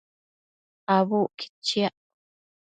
[0.95, 1.95] Abucquid chiac